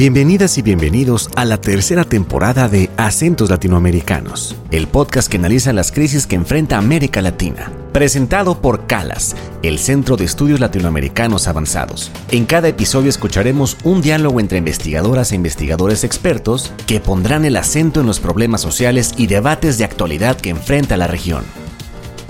[0.00, 5.92] Bienvenidas y bienvenidos a la tercera temporada de Acentos Latinoamericanos, el podcast que analiza las
[5.92, 7.70] crisis que enfrenta América Latina.
[7.92, 12.10] Presentado por CALAS, el Centro de Estudios Latinoamericanos Avanzados.
[12.30, 18.00] En cada episodio escucharemos un diálogo entre investigadoras e investigadores expertos que pondrán el acento
[18.00, 21.44] en los problemas sociales y debates de actualidad que enfrenta la región.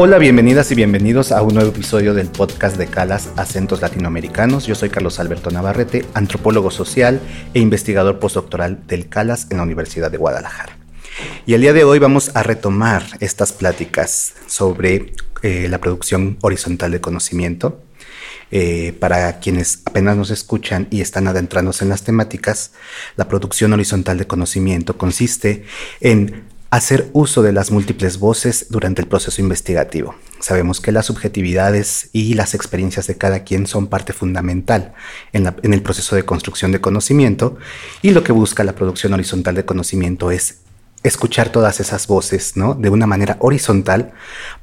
[0.02, 4.66] Hola, bienvenidas y bienvenidos a un nuevo episodio del podcast de Calas Acentos Latinoamericanos.
[4.66, 7.20] Yo soy Carlos Alberto Navarrete, antropólogo social
[7.52, 10.78] e investigador postdoctoral del Calas en la Universidad de Guadalajara.
[11.44, 16.92] Y el día de hoy vamos a retomar estas pláticas sobre eh, la producción horizontal
[16.92, 17.82] de conocimiento.
[18.50, 22.72] Eh, para quienes apenas nos escuchan y están adentrándose en las temáticas,
[23.16, 25.64] la producción horizontal de conocimiento consiste
[26.00, 30.14] en hacer uso de las múltiples voces durante el proceso investigativo.
[30.38, 34.94] Sabemos que las subjetividades y las experiencias de cada quien son parte fundamental
[35.32, 37.58] en, el proceso de construcción de conocimiento
[38.02, 40.58] y lo que busca la producción horizontal de conocimiento es
[41.02, 42.74] escuchar todas esas voces ¿no?
[42.74, 44.12] de una manera horizontal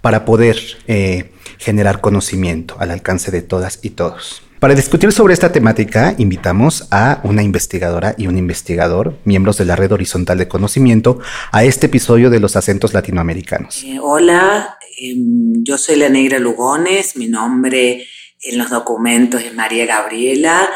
[0.01, 4.46] para poder eh, generar conocimiento al alcance de todas y todos.
[4.59, 9.75] Para discutir sobre esta temática, invitamos a una investigadora y un investigador, miembros de la
[9.75, 11.19] Red Horizontal de Conocimiento,
[11.51, 13.83] a este episodio de los acentos latinoamericanos.
[13.83, 18.07] Eh, hola, em, yo soy la Negra Lugones, mi nombre
[18.41, 20.67] en los documentos es María Gabriela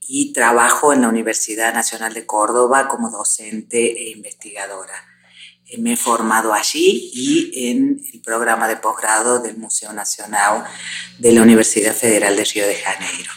[0.00, 4.94] y trabajo en la Universidad Nacional de Córdoba como docente e investigadora.
[5.78, 10.64] Me he formado allí y en el programa de posgrado del Museo Nacional
[11.18, 13.30] de la Universidad Federal de Río de Janeiro.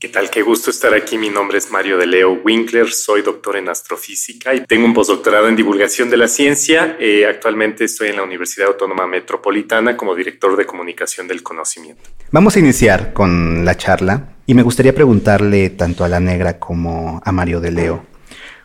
[0.00, 0.30] ¿Qué tal?
[0.30, 1.18] Qué gusto estar aquí.
[1.18, 5.46] Mi nombre es Mario de Leo Winkler, soy doctor en astrofísica y tengo un postdoctorado
[5.48, 6.96] en divulgación de la ciencia.
[6.98, 12.08] Eh, actualmente estoy en la Universidad Autónoma Metropolitana como director de comunicación del conocimiento.
[12.30, 17.20] Vamos a iniciar con la charla y me gustaría preguntarle tanto a la negra como
[17.22, 18.09] a Mario de Leo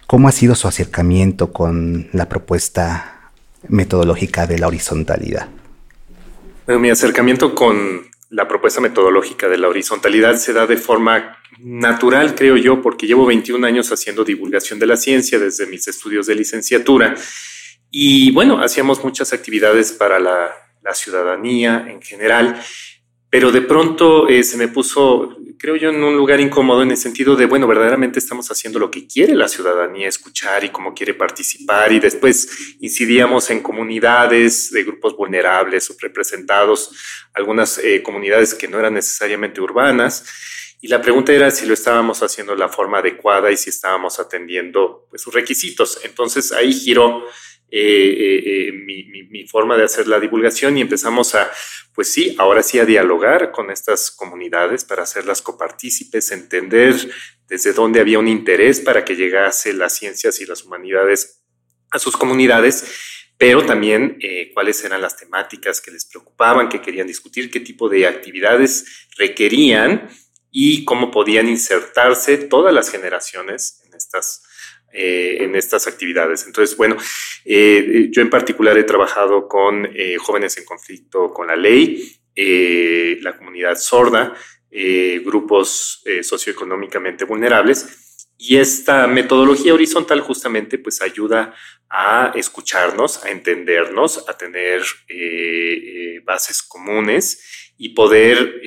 [0.08, 3.32] ¿Cómo ha sido su acercamiento con la propuesta
[3.68, 5.50] metodológica de la horizontalidad?
[6.68, 12.58] Mi acercamiento con la propuesta metodológica de la horizontalidad se da de forma natural, creo
[12.58, 17.16] yo, porque llevo 21 años haciendo divulgación de la ciencia desde mis estudios de licenciatura.
[17.90, 20.52] Y bueno, hacíamos muchas actividades para la,
[20.94, 22.62] ciudadanía en general,
[23.30, 26.98] pero de pronto eh, se me puso creo yo, en un lugar incómodo en el
[26.98, 31.14] sentido de, bueno, verdaderamente estamos haciendo lo que quiere la ciudadanía escuchar y cómo quiere
[31.14, 36.92] participar y después incidíamos en comunidades de grupos vulnerables, subrepresentados,
[37.34, 40.26] algunas eh, comunidades que no eran necesariamente urbanas.
[40.82, 44.20] Y la pregunta era si lo estábamos haciendo de la forma adecuada y si estábamos
[44.20, 46.00] atendiendo pues, sus requisitos.
[46.04, 47.24] Entonces ahí giró
[47.72, 51.52] eh, eh, mi, forma de hacer la divulgación y empezamos a,
[51.94, 56.96] pues sí, ahora sí a dialogar con estas comunidades para hacerlas copartícipes, entender
[57.48, 61.44] desde dónde había un interés para que llegase las ciencias y las humanidades
[61.92, 62.92] a sus comunidades,
[63.38, 67.88] pero también eh, cuáles eran las temáticas que les preocupaban, que querían discutir, qué tipo
[67.88, 70.10] de actividades requerían
[70.52, 74.44] y cómo podían insertarse todas las generaciones en estas
[74.98, 76.46] eh, en estas actividades.
[76.46, 76.96] Entonces, bueno,
[77.44, 82.18] eh, yo en particular he trabajado con eh, jóvenes en conflicto con la ley,
[83.22, 84.34] la comunidad sorda,
[85.24, 88.28] grupos socioeconómicamente vulnerables.
[88.38, 91.54] Y esta metodología horizontal justamente pues ayuda
[91.90, 94.82] a escucharnos, a entendernos, a tener
[96.26, 98.62] bases comunes y poder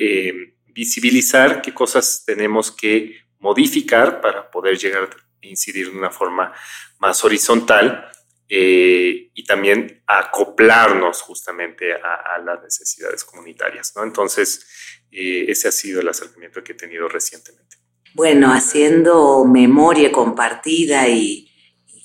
[0.65, 5.09] visibilizar qué cosas tenemos que modificar para poder llegar
[5.41, 6.53] incidir de una forma
[6.99, 8.09] más horizontal
[8.51, 13.93] eh, y también acoplarnos justamente a, las necesidades comunitarias.
[13.95, 14.03] ¿no?
[14.03, 14.65] Entonces,
[15.11, 17.77] eh, ese ha sido el acercamiento que he tenido recientemente.
[18.15, 21.47] Bueno, haciendo memoria compartida y,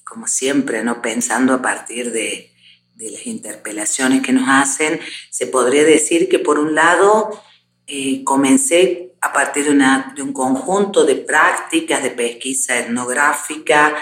[0.04, 1.00] como siempre, ¿no?
[1.00, 2.52] pensando a partir de,
[2.94, 5.00] de, las interpelaciones que nos hacen,
[5.30, 7.42] se podría decir que por un lado
[7.86, 13.94] eh, comencé a partir de, un conjunto de prácticas de pesquisa etnográfica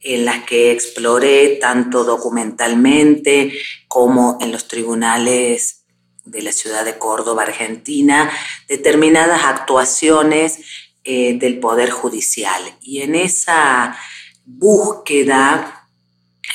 [0.00, 3.52] en las que exploré tanto documentalmente
[3.88, 5.84] como en los tribunales
[6.24, 8.30] de la ciudad de Córdoba, Argentina,
[8.68, 10.60] determinadas actuaciones
[11.04, 12.62] eh, del Poder Judicial.
[12.80, 13.96] Y en esa
[14.44, 15.81] búsqueda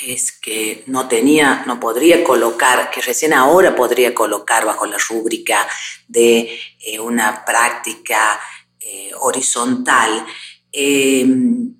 [0.05, 5.67] es que no tenía, no podría colocar, que recién ahora podría colocar bajo la rúbrica
[6.07, 8.39] de eh, una práctica
[8.79, 10.25] eh, horizontal,
[10.71, 11.73] em,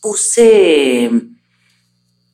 [0.00, 1.10] puse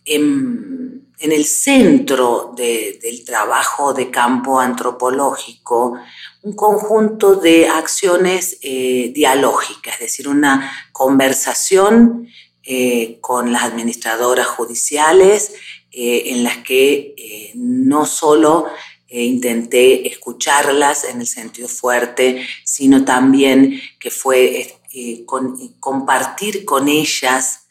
[0.04, 5.96] en, el centro del trabajo de campo antropológico
[6.42, 12.26] un conjunto de acciones eh, dialógicas, es decir, una conversación
[12.72, 15.52] eh, con las administradoras judiciales
[15.94, 18.66] en las que no solo
[19.10, 24.78] intenté escucharlas en el sentido fuerte, sino también que fue
[25.80, 27.62] compartir con ellas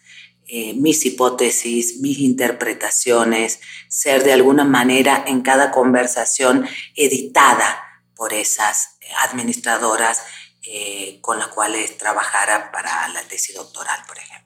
[0.53, 7.81] eh, mis hipótesis, mis interpretaciones, ser de alguna manera en cada conversación editada
[8.17, 10.21] por esas eh, administradoras
[10.63, 14.40] eh, con las cuales trabajara para la tesis doctoral, por ejemplo.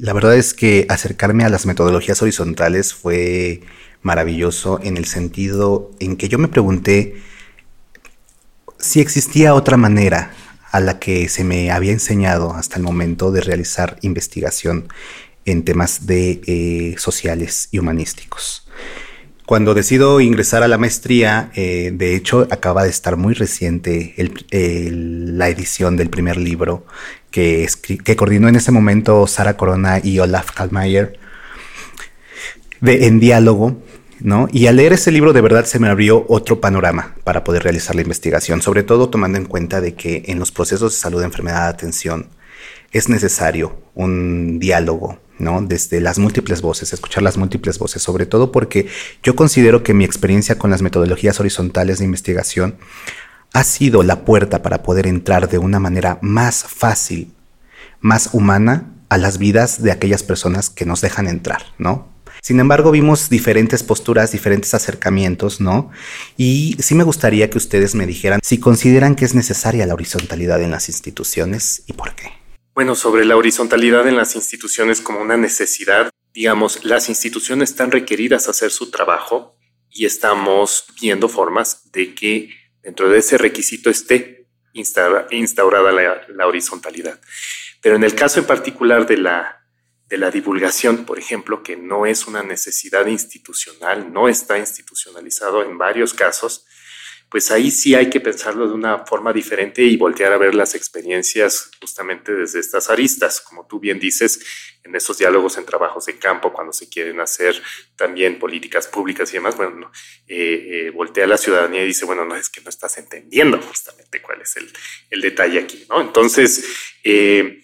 [0.00, 3.60] La verdad es que acercarme a las metodologías horizontales fue
[4.00, 7.20] maravilloso en el sentido en que yo me pregunté
[8.78, 10.30] si existía otra manera
[10.72, 14.88] a la que se me había enseñado hasta el momento de realizar investigación
[15.44, 18.66] en temas de eh, sociales y humanísticos.
[19.44, 24.14] Cuando decido ingresar a la maestría, eh, de hecho, acaba de estar muy reciente
[24.48, 26.86] la edición del primer libro
[27.30, 27.68] que,
[28.16, 31.18] coordinó en ese momento Sara Corona y Olaf Kalmayer
[32.80, 33.82] En Diálogo,
[34.20, 34.48] ¿no?
[34.52, 37.94] Y al leer ese libro de verdad se me abrió otro panorama para poder realizar
[37.94, 41.68] la investigación, sobre todo tomando en cuenta de que en los procesos de salud, enfermedad,
[41.68, 42.28] atención,
[42.92, 45.62] es necesario un diálogo, ¿no?
[45.62, 48.88] Desde las múltiples voces, escuchar las múltiples voces, sobre todo porque
[49.22, 52.76] yo considero que mi experiencia con las metodologías horizontales de investigación
[53.52, 57.32] ha sido la puerta para poder entrar de una manera más fácil,
[58.00, 62.08] más humana a las vidas de aquellas personas que nos dejan entrar, ¿no?
[62.42, 65.90] Sin embargo, vimos diferentes posturas, diferentes acercamientos, ¿no?
[66.38, 70.62] Y sí me gustaría que ustedes me dijeran si consideran que es necesaria la horizontalidad
[70.62, 72.32] en las instituciones y por qué.
[72.74, 78.46] Bueno, sobre la horizontalidad en las instituciones como una necesidad, digamos, las instituciones están requeridas
[78.46, 79.56] a hacer su trabajo
[79.90, 87.20] y estamos viendo formas de que dentro de ese requisito esté instaurada la, horizontalidad.
[87.82, 89.66] Pero en el caso en particular de la,
[90.06, 95.78] de la divulgación, por ejemplo, que no es una necesidad institucional, no está institucionalizado en
[95.78, 96.66] varios casos,
[97.30, 100.74] pues ahí sí hay que pensarlo de una forma diferente y voltear a ver las
[100.74, 104.40] experiencias justamente desde estas aristas, como tú bien dices,
[104.82, 107.62] en esos diálogos en trabajos de campo, cuando se quieren hacer
[107.94, 109.92] también políticas públicas y demás, bueno,
[110.26, 113.62] eh, eh, voltea a la ciudadanía y dice, bueno, no es que no estás entendiendo
[113.62, 116.00] justamente cuál es el, detalle aquí, ¿no?
[116.00, 116.64] Entonces,
[117.04, 117.62] eh,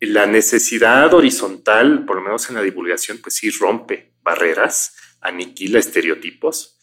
[0.00, 6.73] la necesidad horizontal, por lo menos en la divulgación, pues sí rompe barreras, aniquila estereotipos,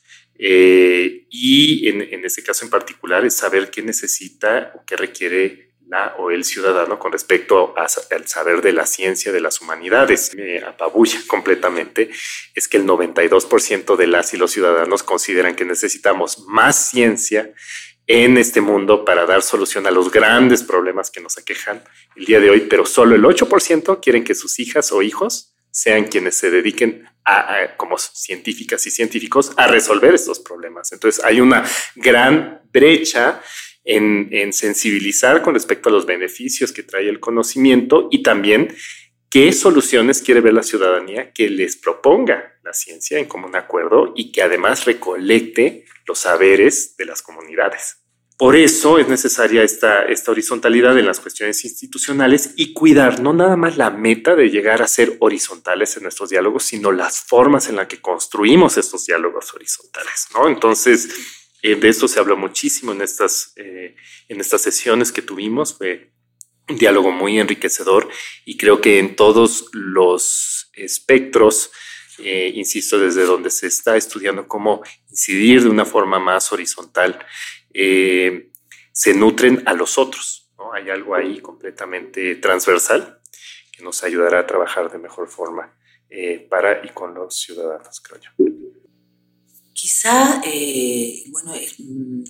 [0.43, 6.15] eh, y en, este caso en particular es saber qué necesita o qué requiere la
[6.17, 10.31] o el ciudadano con respecto al saber de la ciencia de las humanidades.
[10.35, 12.09] Me apabulla completamente
[12.55, 17.53] es que el 92% de las y los ciudadanos consideran que necesitamos más ciencia
[18.07, 21.83] en este mundo para dar solución a los grandes problemas que nos aquejan
[22.15, 26.05] el día de hoy, pero solo el 8% quieren que sus hijas o hijos sean
[26.05, 30.91] quienes se dediquen a, como científicas y científicos a resolver estos problemas.
[30.91, 31.63] Entonces hay una
[31.95, 33.41] gran brecha
[33.83, 38.75] en, en, sensibilizar con respecto a los beneficios que trae el conocimiento y también
[39.29, 44.31] qué soluciones quiere ver la ciudadanía que les proponga la ciencia en común acuerdo y
[44.31, 48.00] que además recolecte los saberes de las comunidades.
[48.41, 53.55] Por eso es necesaria esta, esta horizontalidad en las cuestiones institucionales y cuidar no nada
[53.55, 57.75] más la meta de llegar a ser horizontales en nuestros diálogos, sino las formas en
[57.75, 60.25] las que construimos estos diálogos horizontales.
[60.33, 60.47] ¿no?
[60.47, 61.09] Entonces,
[61.61, 63.95] eh, de esto se habló muchísimo en estas, eh,
[64.27, 65.77] en estas sesiones que tuvimos.
[65.77, 66.11] Fue
[66.67, 68.09] un diálogo muy enriquecedor
[68.43, 71.69] y creo que en todos los espectros,
[72.17, 74.81] eh, insisto, desde donde se está estudiando cómo
[75.11, 77.23] incidir de una forma más horizontal
[77.73, 78.51] eh,
[78.91, 80.51] se nutren a los otros.
[80.57, 80.73] ¿no?
[80.73, 83.19] Hay algo ahí completamente transversal
[83.71, 85.75] que nos ayudará a trabajar de mejor forma
[86.09, 88.45] eh, para y con los ciudadanos, creo yo.
[89.73, 91.53] Quizá, eh, bueno,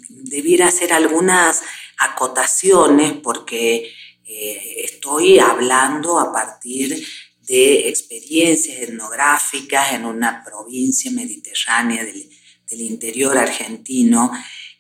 [0.09, 1.61] debiera hacer algunas
[1.97, 3.91] acotaciones porque
[4.23, 7.05] estoy hablando a partir
[7.41, 12.29] de experiencias etnográficas en una provincia mediterránea del,
[12.71, 14.31] del interior argentino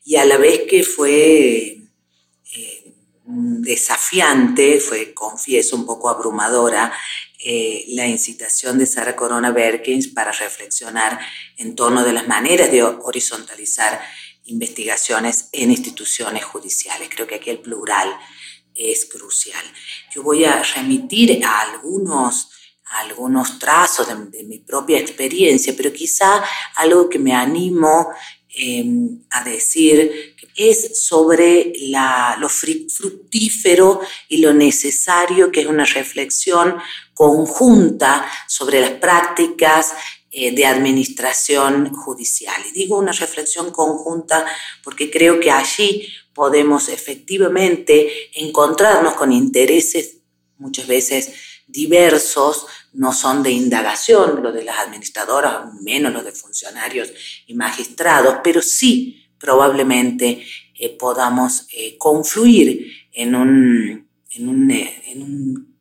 [0.03, 1.81] y a la vez que fue
[2.53, 2.93] eh,
[3.25, 6.91] desafiante, fue, confieso, un poco abrumadora,
[7.43, 11.19] eh, la incitación de Sara Corona Berkins para reflexionar
[11.57, 14.01] en torno de las maneras de horizontalizar
[14.45, 17.09] investigaciones en instituciones judiciales.
[17.09, 18.15] Creo que aquí el plural
[18.75, 19.63] es crucial.
[20.13, 22.49] Yo voy a remitir a algunos,
[23.03, 26.43] algunos trazos de, de mi propia experiencia, pero quizá
[26.75, 28.11] algo que me animo
[28.55, 31.73] em, a decir es sobre
[32.39, 36.77] lo fructífero y lo necesario que es una reflexión
[37.13, 39.93] conjunta sobre las prácticas
[40.31, 42.61] eh, de administración judicial.
[42.69, 44.45] Y digo una reflexión conjunta
[44.83, 50.17] porque creo que allí podemos efectivamente encontrarnos con intereses
[50.57, 51.33] muchas veces
[51.67, 57.11] diversos, no son de indagación, lo de las administradoras, menos los de funcionarios
[57.47, 60.45] y magistrados, pero sí probablemente
[60.77, 65.77] eh, podamos eh, confluir en un, en, un, eh, en un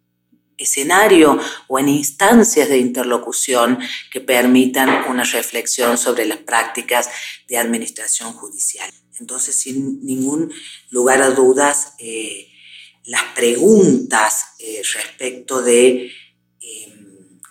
[0.57, 1.38] escenario
[1.69, 3.79] o en instancias de interlocución
[4.11, 7.11] que permitan una reflexión sobre las prácticas
[7.49, 8.90] de administración judicial.
[9.19, 10.52] Entonces, sin ningún
[10.90, 11.95] lugar a dudas,
[13.05, 14.55] las preguntas
[14.95, 16.11] respecto de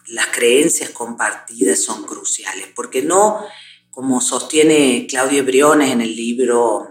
[0.09, 3.45] las creencias compartidas son cruciales, porque no,
[3.91, 6.87] como sostiene Claudio Briones en el libro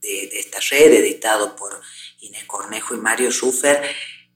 [0.00, 1.80] de, esta red, editado por
[2.20, 3.82] Inés Cornejo y Mario Schuffer,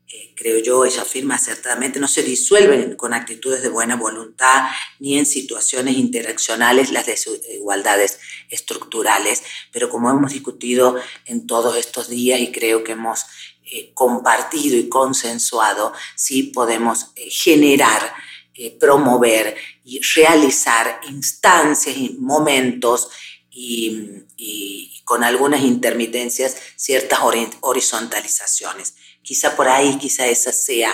[0.07, 4.69] eh, creo yo, ella afirma acertadamente, no se disuelven con actitudes de buena voluntad
[5.01, 8.21] ni en situaciones interaccionales las desigualdades
[8.51, 9.43] estructurales,
[9.73, 13.25] pero como hemos discutido en todos estos días y creo que hemos
[13.67, 18.15] eh, compartido y consensuado, sí podemos eh, generar,
[18.53, 23.09] eh, promover y realizar instancias y momentos
[23.51, 24.21] y,
[25.05, 27.21] con algunas intermitencias ciertas
[27.61, 28.95] horizontalizaciones.
[29.23, 30.91] Quizá por ahí, quizá esa sea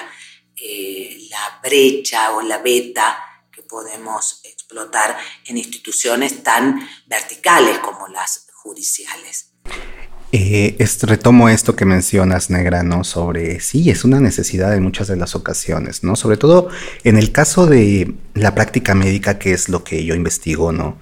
[0.57, 3.19] la brecha o la beta
[3.53, 9.50] que podemos explotar en instituciones tan verticales como las judiciales.
[10.33, 13.03] Eh, retomo esto que mencionas, Negra, ¿no?
[13.03, 16.15] Sobre, sí, es una necesidad en muchas de las ocasiones, ¿no?
[16.15, 16.69] Sobre todo
[17.03, 20.99] en el caso de la práctica médica, que es lo que yo investigo, ¿no?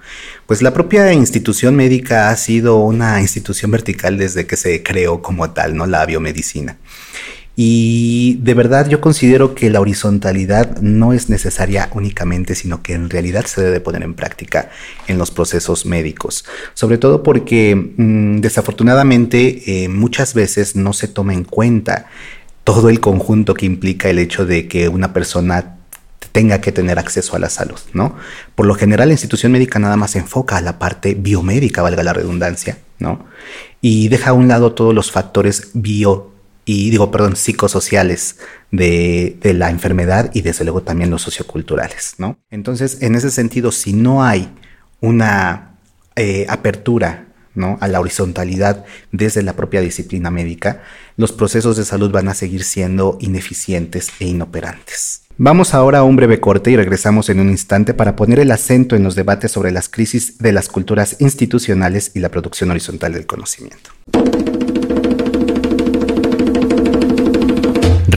[0.47, 5.51] Pues la propia institución médica ha sido una institución vertical desde que se creó como
[5.51, 5.87] tal, ¿no?
[5.87, 6.79] La biomedicina.
[7.61, 13.11] Y de verdad yo considero que la horizontalidad no es necesaria únicamente, sino que en
[13.11, 14.71] realidad se debe poner en práctica
[15.09, 16.45] en los procesos médicos.
[16.75, 22.07] Sobre todo porque mm, desafortunadamente eh, muchas veces no se toma en cuenta
[22.63, 25.79] todo el conjunto que implica el hecho de que una persona
[26.31, 28.15] tenga que tener acceso a la salud, ¿no?
[28.55, 32.05] Por lo general la institución médica nada más se enfoca a la parte biomédica, valga
[32.05, 33.27] la redundancia, ¿no?
[33.81, 36.38] Y deja a un lado todos los factores bio
[36.69, 38.37] y digo, perdón, psicosociales
[38.71, 42.39] de, de, la enfermedad y desde luego también los socioculturales, ¿no?
[42.51, 44.51] Entonces, en ese sentido, si no hay
[45.01, 45.79] una
[46.17, 47.79] eh, apertura ¿no?
[47.81, 50.83] a la horizontalidad desde la propia disciplina médica,
[51.17, 55.23] los procesos de salud van a seguir siendo ineficientes e inoperantes.
[55.39, 58.95] Vamos ahora a un breve corte y regresamos en un instante para poner el acento
[58.95, 63.27] en los debates sobre las crisis de las culturas institucionales y la producción horizontal del
[63.27, 63.91] conocimiento.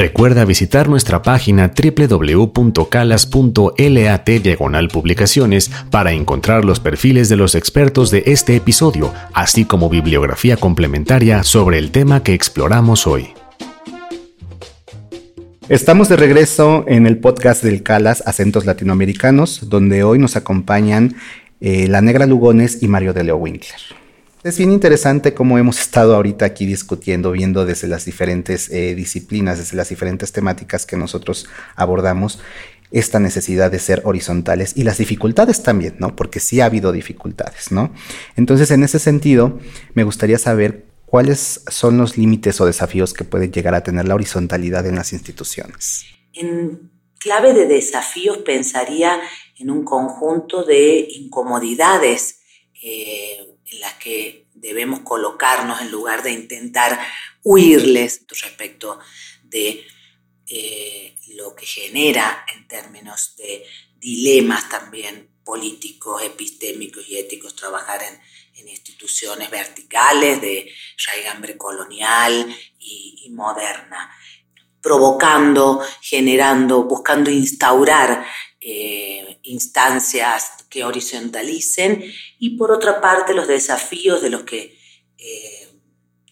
[0.02, 8.24] Recuerda visitar nuestra página www.calas.lat diagonal publicaciones para encontrar los perfiles de los expertos de
[8.26, 13.28] este episodio, así como bibliografía complementaria sobre el tema que exploramos hoy.
[15.70, 21.14] Estamos de regreso en el podcast del Calas Acentos Latinoamericanos, donde hoy nos acompañan
[21.60, 24.01] eh, La Negra Lugones y Mario de Leo Winkler.
[24.44, 29.60] Es bien interesante cómo hemos estado ahorita aquí discutiendo, viendo desde las diferentes eh, disciplinas,
[29.60, 32.40] desde las diferentes temáticas que nosotros abordamos,
[32.90, 36.16] esta necesidad de ser horizontales y las dificultades también, ¿no?
[36.16, 37.94] Porque sí ha habido dificultades, ¿no?
[38.36, 39.60] Entonces, en ese sentido,
[39.94, 44.16] me gustaría saber cuáles son los límites o desafíos que puede llegar a tener la
[44.16, 46.06] horizontalidad en las instituciones.
[46.34, 49.22] En clave de desafíos pensaría
[49.60, 52.40] en un conjunto de incomodidades.
[52.84, 57.00] Eh, en las que debemos colocarnos en lugar de intentar
[57.44, 59.00] huirles respecto
[59.44, 59.86] de
[60.48, 63.66] eh, lo que genera en términos de
[63.98, 68.20] dilemas también políticos, epistémicos y éticos trabajar en,
[68.68, 70.72] instituciones verticales de
[71.08, 74.16] raigambre colonial y, y moderna,
[74.82, 78.24] provocando, generando, buscando instaurar
[78.60, 82.04] eh, instancias que horizontalicen
[82.40, 84.80] y por otra parte los desafíos de los que
[85.18, 85.70] eh,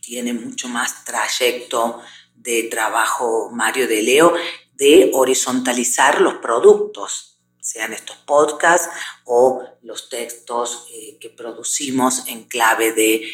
[0.02, 2.02] tiene mucho más trayecto
[2.34, 4.34] de trabajo Mario de Leo
[4.74, 8.90] de horizontalizar los productos, sean estos podcasts
[9.26, 13.30] o los textos eh, que producimos en clave de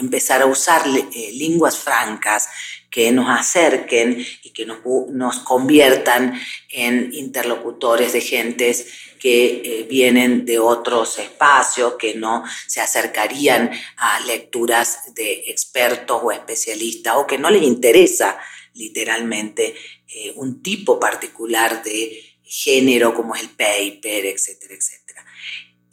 [0.00, 2.48] empezar a usar eh, lenguas francas
[2.90, 4.78] que nos acerquen y que nos,
[5.10, 12.80] nos conviertan en interlocutores de gentes que eh, vienen de otros espacios, que no se
[12.80, 18.38] acercarían a lecturas de expertos o especialistas o que no les interesa
[18.74, 19.74] literalmente
[20.08, 25.24] eh, un tipo particular de género como es el paper, etcétera, etcétera.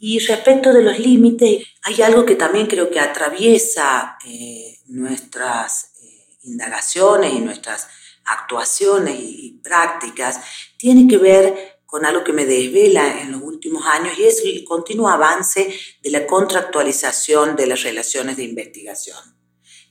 [0.00, 5.92] Y respecto de los límites, hay algo que también creo que atraviesa eh, nuestras
[6.42, 7.88] indagaciones y nuestras
[8.28, 10.40] actuaciones y prácticas,
[10.76, 14.62] tiene que ver con algo que me desvela en los últimos años y es el
[14.62, 19.16] continuo avance de la contractualización de las relaciones de investigación,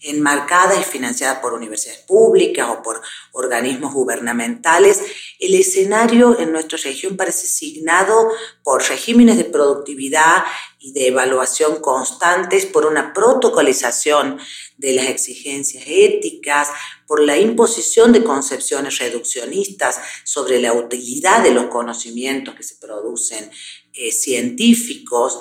[0.02, 3.02] enmarcadas y financiadas por universidades públicas o por
[3.32, 5.02] organismos gubernamentales.
[5.40, 8.30] El escenario en nuestra región parece signado
[8.64, 10.44] por regímenes de productividad
[10.80, 14.40] y de evaluación constantes, por una protocolización
[14.78, 16.70] de las exigencias éticas,
[17.08, 23.50] por la imposición de concepciones reduccionistas sobre la utilidad de los conocimientos que se producen
[23.94, 25.40] eh, científicos,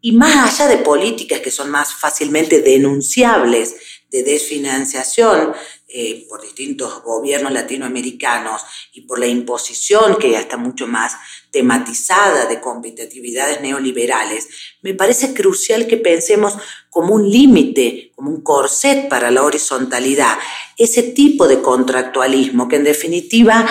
[0.00, 3.76] y más allá de políticas que son más fácilmente denunciables
[4.10, 5.52] de desfinanciación
[5.88, 11.14] eh, por distintos gobiernos latinoamericanos y por la imposición que ya está mucho más
[11.50, 14.48] tematizada de competitividades neoliberales,
[14.82, 16.54] me parece crucial que pensemos
[16.90, 20.38] como un límite, como un corset para la horizontalidad,
[20.76, 23.66] ese tipo de contractualismo que en definitiva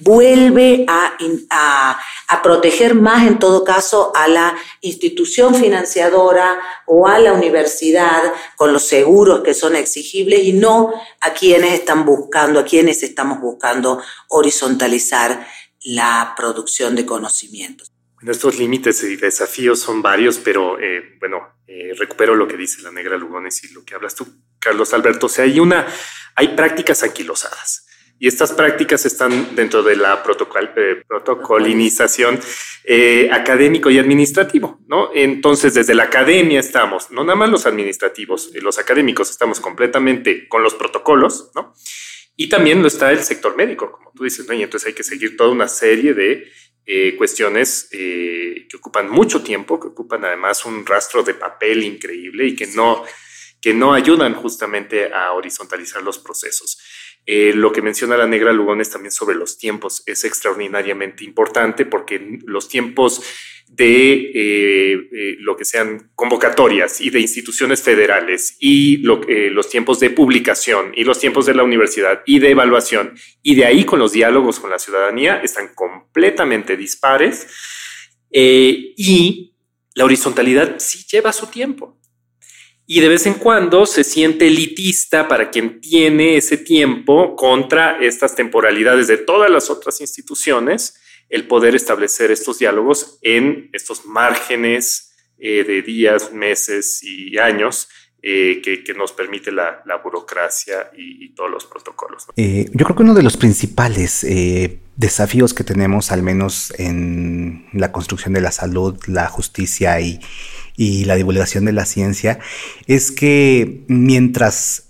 [0.00, 1.16] vuelve a,
[1.50, 2.00] a,
[2.42, 8.22] proteger más en todo caso a la institución financiadora o a la universidad
[8.56, 13.40] con los seguros que son exigibles y no a quienes están buscando, a quienes estamos
[13.40, 15.46] buscando horizontalizar
[15.82, 17.90] la producción de conocimientos.
[18.14, 22.82] Bueno, estos límites y desafíos son varios, pero eh, bueno, eh, recupero lo que dice
[22.82, 24.26] la negra Lugones y lo que hablas tú,
[24.58, 25.26] Carlos Alberto.
[25.26, 25.86] O sea, hay una,
[26.34, 27.86] hay prácticas anquilosadas.
[28.20, 32.38] Y estas prácticas están dentro de la protocol, eh, protocolinización
[33.32, 35.10] académico y administrativo, ¿no?
[35.14, 40.62] Entonces, desde la academia estamos, no nada más los administrativos, los académicos estamos completamente con
[40.62, 41.74] los protocolos, ¿no?
[42.36, 44.54] Y también lo está el sector médico, como tú dices, ¿no?
[44.54, 46.50] Y entonces hay que seguir toda una serie de
[46.86, 52.46] eh, cuestiones eh, que ocupan mucho tiempo, que ocupan además un rastro de papel increíble
[52.46, 53.04] y que no,
[53.60, 56.80] que no ayudan justamente a horizontalizar los procesos.
[57.26, 62.38] Eh, lo que menciona la negra Lugones también sobre los tiempos es extraordinariamente importante porque
[62.46, 63.22] los tiempos
[63.68, 70.10] de eh, eh, lo que sean convocatorias y de instituciones federales y los tiempos de
[70.10, 74.12] publicación y los tiempos de la universidad y de evaluación y de ahí con los
[74.12, 77.46] diálogos con la ciudadanía están completamente dispares
[78.32, 79.54] y
[79.94, 81.99] la horizontalidad sí lleva su tiempo
[82.92, 88.34] y de vez en cuando se siente elitista para quien tiene ese tiempo contra estas
[88.34, 90.96] temporalidades de todas las otras instituciones,
[91.28, 97.88] el poder establecer estos diálogos en estos márgenes eh, de días, meses y años
[98.22, 102.26] eh, que, nos permite la, burocracia y, todos los protocolos.
[102.34, 104.26] Eh, yo creo que uno de los principales
[104.96, 110.18] desafíos que tenemos, al menos en la construcción de la salud, la justicia y,
[110.80, 112.38] y la divulgación de la ciencia
[112.86, 114.84] es que mientras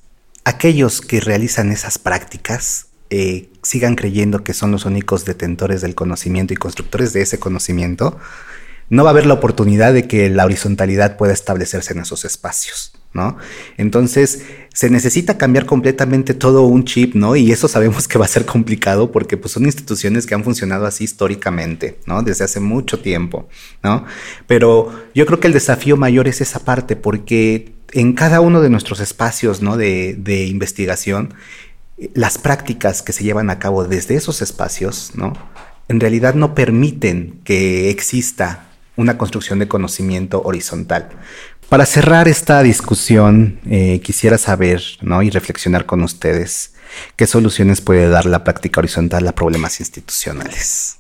[0.45, 6.55] aquellos que realizan esas prácticas eh, sigan creyendo que son los únicos detentores del conocimiento
[6.55, 8.21] y constructores de ese conocimiento,
[8.89, 12.93] no va a haber la oportunidad de que la horizontalidad pueda establecerse en esos espacios.
[13.13, 13.37] ¿No?
[13.77, 14.43] Entonces,
[14.73, 17.35] se necesita cambiar completamente todo un chip, ¿no?
[17.35, 20.87] Y eso sabemos que va a ser complicado porque pues, son instituciones que han funcionado
[20.87, 22.23] así históricamente, ¿no?
[22.23, 23.49] Desde hace mucho tiempo,
[23.83, 24.05] ¿no?
[24.47, 28.71] Pero yo creo que el desafío mayor es esa parte porque en cada uno de
[28.71, 29.77] nuestros espacios, ¿no?
[29.77, 31.35] De, de investigación,
[32.15, 35.33] las prácticas que se llevan a cabo desde esos espacios, ¿no?
[35.89, 41.09] En realidad no permiten que exista una construcción de conocimiento horizontal.
[41.71, 45.23] Para cerrar esta discusión, eh, quisiera saber ¿no?
[45.23, 46.75] y reflexionar con ustedes
[47.15, 50.99] qué soluciones puede dar la práctica horizontal a problemas institucionales.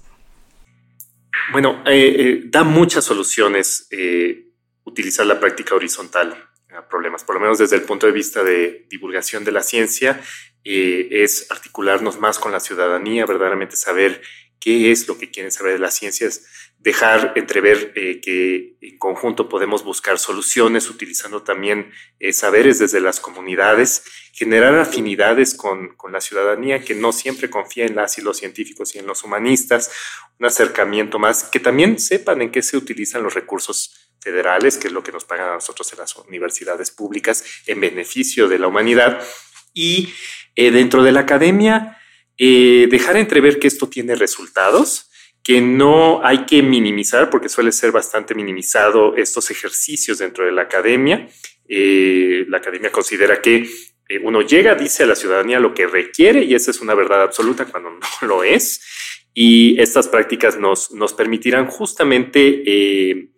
[1.50, 3.88] Bueno, eh, eh, da muchas soluciones
[4.85, 6.37] utilizar la práctica horizontal
[6.78, 10.20] a problemas, por lo menos desde el punto de vista de divulgación de la ciencia,
[10.62, 14.22] es articularnos más con la ciudadanía, verdaderamente saber
[14.61, 16.42] qué es lo que quieren saber de las ciencias,
[16.81, 23.21] dejar entrever eh, que en conjunto podemos buscar soluciones utilizando también eh, saberes desde las
[23.21, 28.38] comunidades, generar afinidades con, con, la ciudadanía que no siempre confía en las y los
[28.38, 29.90] científicos y en los humanistas,
[30.38, 34.95] un acercamiento más, que también sepan en qué se utilizan los recursos federales, que es
[34.95, 39.23] lo que nos pagan a nosotros en las universidades públicas en beneficio de la humanidad.
[39.75, 40.14] Y
[40.57, 41.99] eh, dentro de la academia,
[42.38, 45.10] dejar entrever que esto tiene resultados,
[45.42, 50.62] que no hay que minimizar, porque suele ser bastante minimizado estos ejercicios dentro de la
[50.62, 51.29] academia.
[51.68, 53.68] Eh, la academia considera que
[54.22, 57.64] uno llega, dice a la ciudadanía lo que requiere y esa es una verdad absoluta
[57.64, 57.90] cuando
[58.22, 58.81] no lo es.
[59.33, 63.31] Y estas prácticas nos, nos permitirán justamente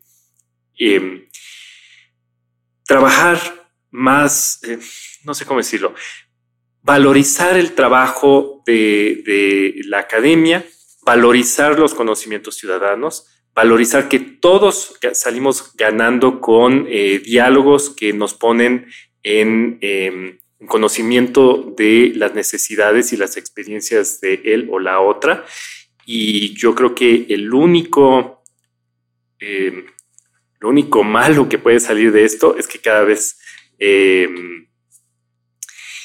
[0.84, 1.28] Em,
[2.84, 3.38] trabajar
[3.90, 4.78] más, eh,
[5.24, 5.94] no sé cómo decirlo,
[6.82, 10.66] valorizar el trabajo de, la academia,
[11.04, 18.86] valorizar los conocimientos ciudadanos, valorizar que todos salimos ganando con eh, diálogos que nos ponen
[19.22, 25.44] en em, conocimiento de las necesidades y las experiencias de él o la otra.
[26.06, 28.42] Y yo creo que el único
[29.38, 29.86] em,
[30.62, 33.36] lo único malo que puede salir de esto es que cada vez
[33.80, 34.68] em,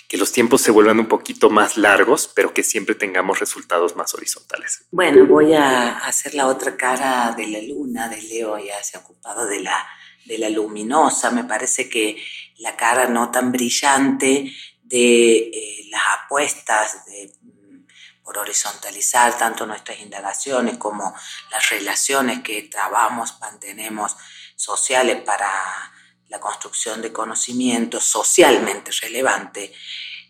[0.07, 4.13] que los tiempos se vuelvan un poquito más largos, pero que siempre tengamos resultados más
[4.13, 4.85] horizontales.
[4.91, 9.01] Bueno, voy a hacer la otra cara de la luna, de Leo ya se ha
[9.01, 9.85] ocupado de la,
[10.25, 12.23] de la luminosa, me parece que
[12.57, 17.33] la cara no tan brillante de eh, las apuestas de,
[18.23, 21.13] por horizontalizar tanto nuestras indagaciones como
[21.51, 24.15] las relaciones que trabamos, mantenemos
[24.55, 25.49] sociales para
[26.29, 29.73] la construcción de conocimiento socialmente relevante,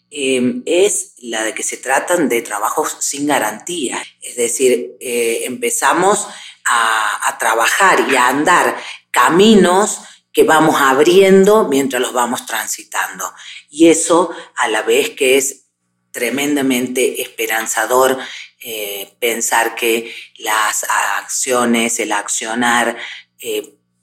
[0.10, 4.02] eh, es la de que se tratan de trabajos sin garantía.
[4.22, 6.28] Es decir, eh, empezamos
[6.66, 8.78] a, a trabajar y a andar
[9.12, 10.00] caminos
[10.32, 13.26] que vamos abriendo mientras los vamos transitando.
[13.70, 15.64] Y eso a la vez que es
[16.12, 18.18] tremendamente esperanzador
[18.60, 20.84] eh, pensar que las
[21.20, 22.98] acciones, el accionar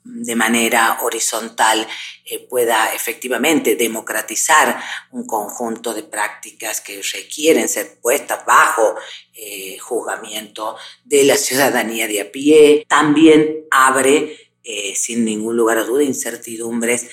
[0.05, 1.85] de manera horizontal
[2.25, 4.79] eh, pueda efectivamente democratizar
[5.11, 8.95] un conjunto de prácticas que requieren ser puestas bajo
[9.33, 12.85] eh, juzgamiento de la ciudadanía de a pie.
[12.87, 17.07] También abre, eh, sin ningún lugar a duda, incertidumbres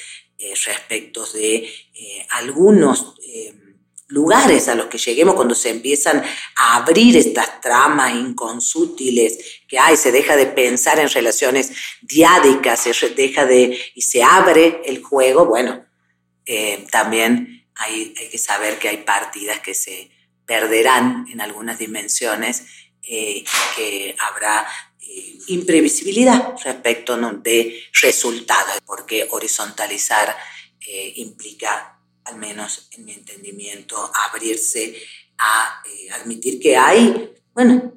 [0.67, 1.73] respecto de
[2.31, 3.15] algunos
[4.09, 6.23] lugares a los que lleguemos cuando se empiezan
[6.57, 13.09] a abrir estas tramas inconsútiles que hay, se deja de pensar en relaciones diádicas, se
[13.11, 15.85] deja de y se abre el juego, bueno,
[16.45, 20.11] eh, también hay, hay, que saber que hay partidas que se
[20.45, 22.65] perderán en algunas dimensiones
[23.09, 23.45] eh,
[23.77, 24.67] que habrá
[25.01, 30.37] eh, imprevisibilidad respecto de resultados, porque horizontalizar
[31.15, 34.97] implica al menos en mi entendimiento, abrirse
[35.39, 37.93] a eh, admitir que hay, bueno,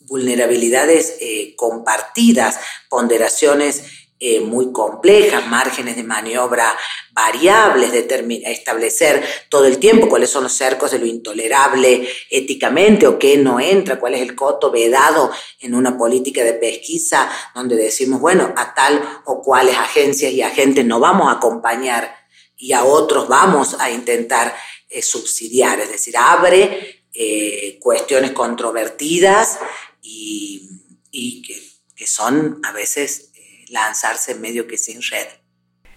[0.00, 3.84] vulnerabilidades eh, compartidas, ponderaciones
[4.20, 6.76] eh, muy complejas, márgenes de maniobra
[7.12, 13.36] variables, establecer todo el tiempo cuáles son los cercos de lo intolerable éticamente o qué
[13.36, 18.52] no entra, cuál es el coto vedado en una política de pesquisa donde decimos, bueno,
[18.56, 22.17] a tal o cuales agencias y agentes no vamos a acompañar
[22.58, 24.54] y a otros vamos a intentar
[24.90, 29.58] eh, subsidiar, es decir, abre eh, cuestiones controvertidas
[30.02, 30.68] y,
[31.12, 35.26] que, son a veces eh, lanzarse medio que sin red.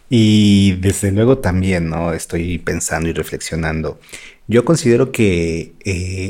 [0.10, 2.14] Y desde luego también, ¿no?
[2.14, 4.00] Estoy pensando y reflexionando.
[4.48, 5.74] Yo considero que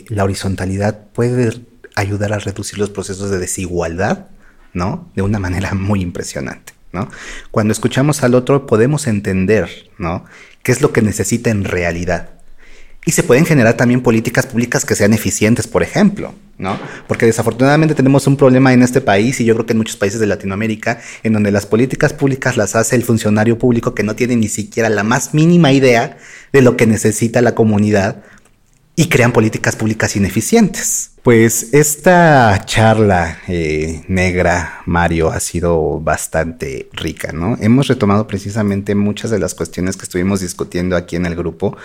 [0.10, 1.52] la horizontalidad puede
[1.96, 4.28] ayudar a reducir los procesos de desigualdad,
[4.74, 5.12] ¿no?
[5.16, 6.74] De una manera muy impresionante.
[7.52, 10.26] Cuando escuchamos al otro podemos entender, ¿no?
[10.64, 12.30] ¿Qué es lo que necesita en realidad?
[13.04, 16.78] Y se pueden generar también políticas públicas que sean eficientes, por ejemplo, ¿no?
[17.08, 20.20] Porque desafortunadamente tenemos un problema en este país y yo creo que en muchos países
[20.20, 24.36] de Latinoamérica, en donde las políticas públicas las hace el funcionario público que no tiene
[24.36, 26.18] ni siquiera la más mínima idea
[26.54, 28.24] de lo que necesita la comunidad
[28.96, 31.11] y crean políticas públicas ineficientes.
[31.24, 37.58] Pues esta charla eh, negra, Mario, ha sido bastante rica, ¿no?
[37.62, 41.78] Hemos retomado precisamente muchas de las cuestiones que estuvimos discutiendo aquí en el grupo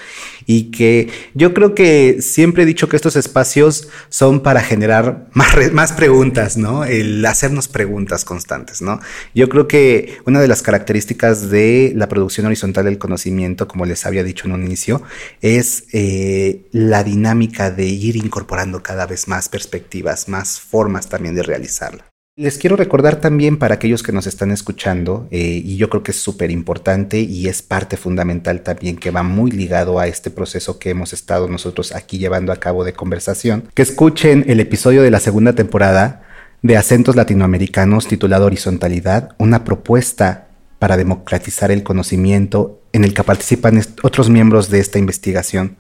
[0.47, 5.93] y que yo creo que siempre he dicho que estos espacios son para generar más,
[5.93, 6.85] preguntas, ¿no?
[6.87, 9.01] El hacernos preguntas constantes, ¿no?
[9.35, 14.07] Yo creo que una de las características de la producción horizontal del conocimiento, como les
[14.07, 15.03] había dicho en un inicio,
[15.43, 21.43] es eh, la dinámica de ir incorporando cada vez más perspectivas, más formas también de
[21.43, 22.05] realizarla.
[22.39, 26.11] Les quiero recordar también para aquellos que nos están escuchando, eh, y yo creo que
[26.11, 30.79] es súper importante y es parte fundamental también que va muy ligado a este proceso
[30.79, 35.11] que hemos estado nosotros aquí llevando a cabo de conversación, que escuchen el episodio de
[35.11, 36.27] la segunda temporada
[36.61, 43.81] de acentos latinoamericanos titulado Horizontalidad, una propuesta para democratizar el conocimiento en el que participan
[44.03, 45.79] otros miembros de esta investigación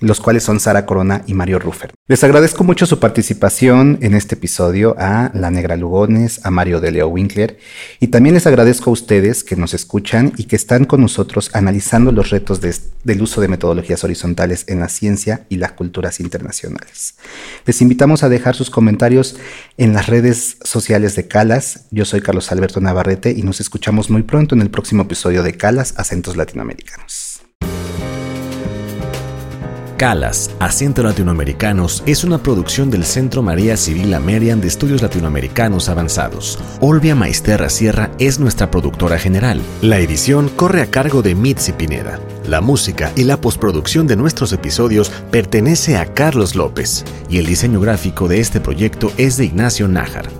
[0.00, 1.92] los cuales son Sara Corona y Mario Ruffer.
[2.08, 6.90] Les agradezco mucho su participación en este episodio a La Negra Lugones, a Mario de
[6.90, 7.58] Leo Winkler
[8.00, 12.12] y también les agradezco a ustedes que nos escuchan y que están con nosotros analizando
[12.12, 17.14] los retos del uso de metodologías horizontales en la ciencia y las culturas internacionales.
[17.66, 19.36] Les invitamos a dejar sus comentarios
[19.76, 21.86] en las redes sociales de Calas.
[21.90, 25.56] Yo soy Carlos Alberto Navarrete y nos escuchamos muy pronto en el próximo episodio de
[25.56, 27.19] Calas, Acentos Latinoamericanos.
[30.00, 36.58] Calas, Acento Latinoamericanos, es una producción del Centro María Civil Amerian de Estudios Latinoamericanos Avanzados.
[36.80, 39.60] Olvia Maisterra Sierra es nuestra productora general.
[39.82, 42.18] La edición corre a cargo de Mitzi Pineda.
[42.46, 47.78] La música y la postproducción de nuestros episodios pertenece a Carlos López y el diseño
[47.78, 50.39] gráfico de este proyecto es de Ignacio Nájar.